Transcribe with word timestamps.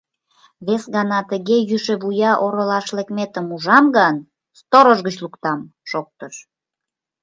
—Вескана 0.65 1.19
тыге 1.31 1.57
йӱшӧ 1.69 1.93
вуя 2.01 2.31
оролаш 2.45 2.87
лекметым 2.97 3.45
ужам 3.55 3.85
гын, 3.97 4.15
сторож 4.59 4.99
гыч 5.07 5.15
луктам!— 5.23 5.59
шоктыш. 5.89 6.35